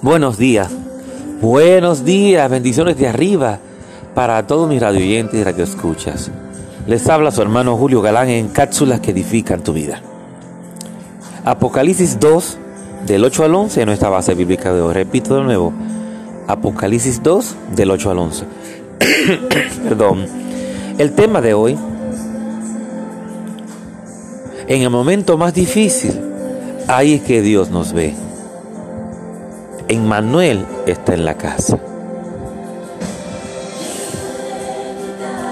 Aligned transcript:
Buenos 0.00 0.38
días, 0.38 0.68
buenos 1.40 2.04
días, 2.04 2.48
bendiciones 2.48 2.96
de 2.96 3.08
arriba 3.08 3.58
para 4.14 4.46
todos 4.46 4.68
mis 4.68 4.80
radioyentes 4.80 5.40
y 5.40 5.42
radioescuchas. 5.42 6.30
Les 6.86 7.08
habla 7.08 7.32
su 7.32 7.42
hermano 7.42 7.76
Julio 7.76 8.00
Galán 8.00 8.28
en 8.28 8.46
cápsulas 8.46 9.00
que 9.00 9.10
edifican 9.10 9.64
tu 9.64 9.72
vida. 9.72 10.00
Apocalipsis 11.44 12.20
2, 12.20 12.58
del 13.08 13.24
8 13.24 13.44
al 13.44 13.54
11, 13.56 13.80
en 13.80 13.86
nuestra 13.86 14.08
base 14.08 14.36
bíblica 14.36 14.72
de 14.72 14.80
hoy. 14.80 14.94
Repito 14.94 15.34
de 15.34 15.42
nuevo, 15.42 15.72
Apocalipsis 16.46 17.20
2, 17.20 17.56
del 17.74 17.90
8 17.90 18.10
al 18.12 18.18
11. 18.18 18.44
Perdón. 19.82 20.26
El 20.96 21.10
tema 21.10 21.40
de 21.40 21.54
hoy, 21.54 21.76
en 24.68 24.80
el 24.80 24.90
momento 24.90 25.36
más 25.36 25.54
difícil, 25.54 26.20
ahí 26.86 27.14
es 27.14 27.22
que 27.22 27.42
Dios 27.42 27.70
nos 27.70 27.92
ve. 27.92 28.27
Emmanuel 29.90 30.66
está 30.86 31.14
en 31.14 31.24
la 31.24 31.38
casa. 31.38 31.78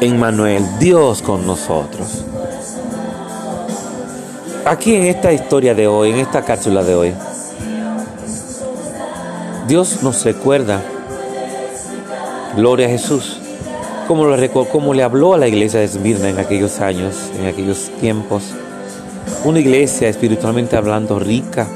Emmanuel, 0.00 0.64
Dios 0.78 1.20
con 1.20 1.44
nosotros. 1.44 2.24
Aquí 4.64 4.94
en 4.94 5.06
esta 5.06 5.32
historia 5.32 5.74
de 5.74 5.88
hoy, 5.88 6.10
en 6.10 6.20
esta 6.20 6.44
cápsula 6.44 6.84
de 6.84 6.94
hoy, 6.94 7.14
Dios 9.66 10.00
nos 10.04 10.24
recuerda, 10.24 10.80
gloria 12.54 12.86
a 12.86 12.90
Jesús, 12.90 13.40
como, 14.06 14.26
lo, 14.26 14.68
como 14.68 14.94
le 14.94 15.02
habló 15.02 15.34
a 15.34 15.38
la 15.38 15.48
iglesia 15.48 15.80
de 15.80 15.86
Esmirna 15.86 16.28
en 16.28 16.38
aquellos 16.38 16.78
años, 16.78 17.32
en 17.36 17.46
aquellos 17.46 17.90
tiempos. 18.00 18.44
Una 19.44 19.58
iglesia 19.58 20.08
espiritualmente 20.08 20.76
hablando 20.76 21.18
rica, 21.18 21.66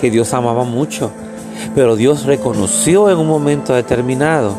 que 0.00 0.12
Dios 0.12 0.32
amaba 0.32 0.62
mucho 0.62 1.10
pero 1.74 1.96
Dios 1.96 2.24
reconoció 2.24 3.10
en 3.10 3.18
un 3.18 3.26
momento 3.26 3.74
determinado 3.74 4.54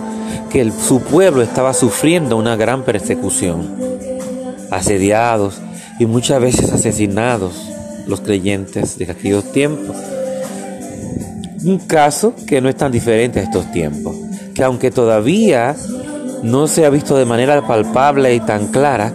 que 0.50 0.72
su 0.72 1.02
pueblo 1.02 1.42
estaba 1.42 1.74
sufriendo 1.74 2.38
una 2.38 2.56
gran 2.56 2.84
persecución, 2.84 3.76
asediados 4.72 5.62
y 6.00 6.06
muchas 6.06 6.42
veces 6.42 6.72
asesinados 6.72 7.54
los 8.08 8.22
creyentes 8.22 8.98
de 8.98 9.12
aquellos 9.12 9.52
tiempos. 9.52 9.96
Un 11.64 11.80
caso 11.80 12.34
que 12.46 12.62
no 12.62 12.70
es 12.70 12.76
tan 12.76 12.92
diferente 12.92 13.40
a 13.40 13.44
estos 13.44 13.72
tiempos, 13.72 14.16
que 14.54 14.64
aunque 14.64 14.92
todavía 14.92 15.76
no 16.44 16.68
se 16.68 16.86
ha 16.86 16.90
visto 16.90 17.18
de 17.18 17.26
manera 17.26 17.66
palpable 17.66 18.36
y 18.36 18.40
tan 18.40 18.68
clara, 18.68 19.14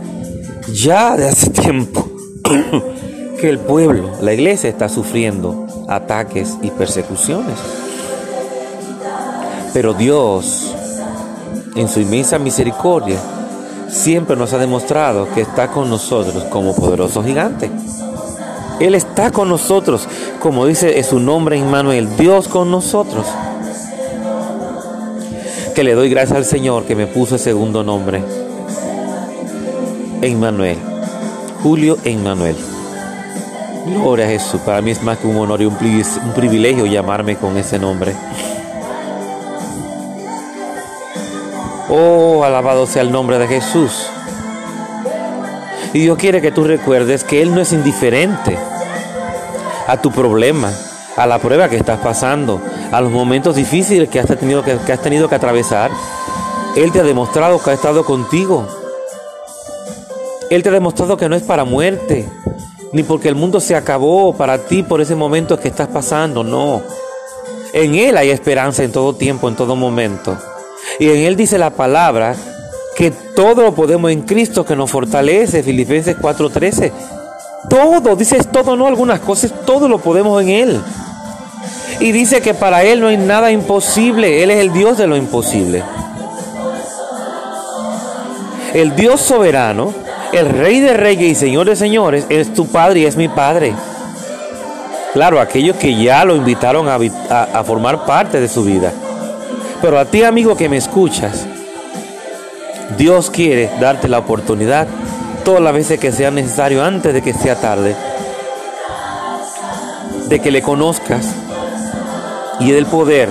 ya 0.73 1.17
de 1.17 1.29
hace 1.29 1.51
tiempo 1.51 2.11
que 3.41 3.49
el 3.49 3.59
pueblo, 3.59 4.11
la 4.21 4.33
iglesia 4.33 4.69
está 4.69 4.89
sufriendo 4.89 5.67
ataques 5.89 6.57
y 6.63 6.71
persecuciones. 6.71 7.57
Pero 9.73 9.95
Dios, 9.95 10.75
en 11.77 11.89
su 11.89 12.01
inmensa 12.01 12.39
misericordia, 12.39 13.19
siempre 13.89 14.37
nos 14.37 14.53
ha 14.53 14.59
demostrado 14.59 15.29
que 15.33 15.43
está 15.43 15.69
con 15.69 15.89
nosotros 15.89 16.45
como 16.45 16.75
poderoso 16.75 17.23
gigante. 17.23 17.71
Él 18.81 18.95
está 18.95 19.31
con 19.31 19.49
nosotros, 19.49 20.09
como 20.41 20.67
dice 20.67 21.03
su 21.03 21.21
nombre 21.21 21.57
Immanuel, 21.57 22.17
Dios 22.17 22.49
con 22.49 22.71
nosotros. 22.71 23.27
Que 25.75 25.85
le 25.85 25.95
doy 25.95 26.11
gracias 26.11 26.37
al 26.37 26.45
Señor 26.45 26.85
que 26.85 26.97
me 26.97 27.07
puso 27.07 27.37
el 27.37 27.41
segundo 27.41 27.85
nombre, 27.85 28.25
Emmanuel, 30.23 30.79
Julio 31.63 31.97
Emmanuel. 32.05 32.57
Gloria 33.87 34.27
a 34.27 34.29
Jesús, 34.29 34.61
para 34.63 34.83
mí 34.83 34.91
es 34.91 35.03
más 35.03 35.19
que 35.19 35.27
un 35.27 35.37
honor 35.37 35.63
y 35.63 35.67
un 35.67 35.77
privilegio 36.35 36.87
llamarme 36.87 37.37
con 37.37 37.57
ese 37.57 37.79
nombre. 37.79 38.15
Oh, 41.93 42.45
alabado 42.45 42.87
sea 42.87 43.03
el 43.03 43.11
nombre 43.11 43.37
de 43.39 43.49
Jesús. 43.49 44.07
Y 45.93 45.99
Dios 45.99 46.17
quiere 46.19 46.41
que 46.41 46.53
tú 46.53 46.63
recuerdes 46.63 47.25
que 47.25 47.43
Él 47.43 47.53
no 47.53 47.61
es 47.61 47.73
indiferente 47.73 48.57
a 49.89 49.97
tu 50.01 50.13
problema, 50.13 50.73
a 51.17 51.27
la 51.27 51.41
prueba 51.41 51.69
que 51.69 51.77
estás 51.77 51.99
pasando, 51.99 52.61
a 52.93 53.01
los 53.01 53.11
momentos 53.11 53.57
difíciles 53.57 54.09
que 54.09 54.21
has 54.21 54.27
tenido 54.27 54.63
que, 54.63 54.71
has 54.71 55.03
tenido 55.03 55.29
que 55.29 55.35
atravesar. 55.35 55.91
Él 56.77 56.93
te 56.93 57.01
ha 57.01 57.03
demostrado 57.03 57.61
que 57.61 57.71
ha 57.71 57.73
estado 57.75 58.05
contigo. 58.05 58.69
Él 60.49 60.63
te 60.63 60.69
ha 60.69 60.73
demostrado 60.73 61.17
que 61.17 61.29
no 61.29 61.35
es 61.35 61.43
para 61.43 61.65
muerte, 61.65 62.31
ni 62.93 63.03
porque 63.03 63.29
el 63.29 63.35
mundo 63.35 63.59
se 63.59 63.75
acabó 63.75 64.33
para 64.37 64.59
ti 64.59 64.85
por 64.85 65.01
ese 65.01 65.17
momento 65.17 65.59
que 65.59 65.67
estás 65.67 65.89
pasando, 65.89 66.45
no. 66.45 66.83
En 67.73 67.97
Él 67.97 68.17
hay 68.17 68.31
esperanza 68.31 68.85
en 68.85 68.93
todo 68.93 69.17
tiempo, 69.17 69.49
en 69.49 69.57
todo 69.57 69.75
momento. 69.75 70.39
Y 71.01 71.09
en 71.09 71.17
él 71.21 71.35
dice 71.35 71.57
la 71.57 71.71
palabra 71.71 72.37
que 72.95 73.11
todo 73.11 73.63
lo 73.63 73.75
podemos 73.75 74.11
en 74.11 74.21
Cristo 74.21 74.67
que 74.67 74.77
nos 74.77 74.91
fortalece, 74.91 75.63
Filipenses 75.63 76.15
4:13. 76.19 76.93
Todo, 77.71 78.17
dice 78.17 78.39
todo, 78.45 78.77
no 78.77 78.87
algunas 78.87 79.21
cosas, 79.21 79.51
todo 79.65 79.89
lo 79.89 79.99
podemos 79.99 80.43
en 80.43 80.51
Él. 80.51 80.81
Y 82.01 82.13
dice 82.13 82.43
que 82.43 82.53
para 82.53 82.83
Él 82.83 83.01
no 83.01 83.09
hay 83.09 83.17
nada 83.17 83.51
imposible, 83.51 84.43
Él 84.43 84.51
es 84.51 84.59
el 84.59 84.75
Dios 84.75 84.99
de 84.99 85.07
lo 85.07 85.17
imposible. 85.17 85.83
El 88.75 88.95
Dios 88.95 89.23
soberano, 89.23 89.95
el 90.33 90.51
Rey 90.51 90.81
de 90.81 90.93
Reyes 90.93 91.33
y 91.33 91.35
Señor 91.35 91.67
de 91.67 91.77
Señores, 91.77 92.27
es 92.29 92.53
tu 92.53 92.67
Padre 92.67 93.01
y 93.01 93.07
es 93.07 93.17
mi 93.17 93.29
Padre. 93.29 93.75
Claro, 95.15 95.41
aquellos 95.41 95.77
que 95.77 95.95
ya 95.95 96.27
lo 96.27 96.37
invitaron 96.37 96.89
a, 96.89 96.97
a 96.97 97.65
formar 97.65 98.05
parte 98.05 98.39
de 98.39 98.49
su 98.49 98.65
vida. 98.65 98.93
Pero 99.83 99.99
a 99.99 100.05
ti, 100.05 100.23
amigo 100.25 100.57
que 100.57 100.69
me 100.69 100.77
escuchas, 100.77 101.47
Dios 102.99 103.31
quiere 103.31 103.71
darte 103.81 104.09
la 104.09 104.19
oportunidad 104.19 104.87
todas 105.43 105.63
las 105.63 105.73
veces 105.73 105.99
que 105.99 106.13
sea 106.13 106.31
necesario 106.31 106.85
antes 106.85 107.15
de 107.15 107.23
que 107.23 107.33
sea 107.33 107.57
tarde, 107.57 107.97
de 110.27 110.41
que 110.41 110.51
le 110.51 110.61
conozcas 110.61 111.27
y 112.59 112.73
del 112.73 112.85
poder 112.85 113.31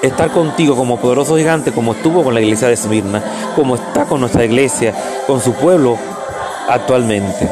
estar 0.00 0.30
contigo 0.30 0.74
como 0.74 0.98
poderoso 0.98 1.36
gigante, 1.36 1.70
como 1.70 1.92
estuvo 1.92 2.24
con 2.24 2.32
la 2.32 2.40
iglesia 2.40 2.68
de 2.68 2.74
Esmirna, 2.74 3.22
como 3.54 3.74
está 3.74 4.06
con 4.06 4.20
nuestra 4.20 4.46
iglesia, 4.46 4.94
con 5.26 5.42
su 5.42 5.52
pueblo 5.52 5.98
actualmente. 6.66 7.46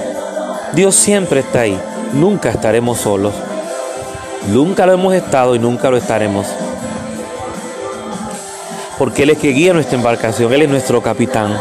Dios 0.73 0.95
siempre 0.95 1.41
está 1.41 1.61
ahí, 1.61 1.79
nunca 2.15 2.49
estaremos 2.49 2.99
solos, 2.99 3.35
nunca 4.49 4.87
lo 4.87 4.95
hemos 4.95 5.15
estado 5.15 5.55
y 5.55 5.59
nunca 5.59 5.91
lo 5.91 5.99
estaremos 5.99 6.47
porque 8.99 9.25
Él 9.25 9.31
es 9.31 9.39
que 9.39 9.53
guía 9.53 9.73
nuestra 9.73 9.97
embarcación, 9.97 10.53
Él 10.53 10.63
es 10.63 10.69
nuestro 10.69 11.03
capitán. 11.03 11.57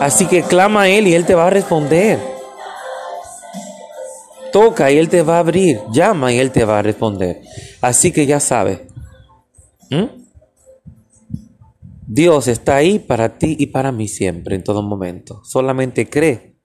Así 0.00 0.26
que 0.26 0.42
clama 0.42 0.82
a 0.82 0.88
Él 0.88 1.06
y 1.08 1.14
Él 1.14 1.24
te 1.24 1.34
va 1.34 1.46
a 1.46 1.50
responder. 1.50 2.18
Toca 4.52 4.90
y 4.90 4.98
Él 4.98 5.08
te 5.08 5.22
va 5.22 5.36
a 5.36 5.40
abrir. 5.40 5.80
Llama 5.92 6.32
y 6.32 6.38
Él 6.38 6.50
te 6.50 6.64
va 6.64 6.78
a 6.78 6.82
responder. 6.82 7.40
Así 7.80 8.12
que 8.12 8.26
ya 8.26 8.40
sabes. 8.40 8.80
Dios 12.06 12.48
está 12.48 12.76
ahí 12.76 12.98
para 12.98 13.38
ti 13.38 13.56
y 13.58 13.66
para 13.66 13.90
mí 13.90 14.08
siempre, 14.08 14.54
en 14.54 14.62
todo 14.62 14.82
momento. 14.82 15.42
Solamente 15.44 16.08
cree 16.08 16.56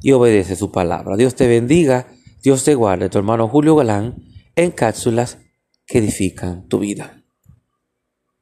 y 0.00 0.12
obedece 0.12 0.56
su 0.56 0.72
palabra. 0.72 1.16
Dios 1.16 1.34
te 1.34 1.46
bendiga, 1.46 2.08
Dios 2.42 2.64
te 2.64 2.74
guarde. 2.74 3.08
Tu 3.08 3.18
hermano 3.18 3.48
Julio 3.48 3.76
Galán 3.76 4.16
en 4.56 4.70
cápsulas 4.70 5.38
que 5.86 5.98
edifican 5.98 6.68
tu 6.68 6.78
vida. 6.78 7.23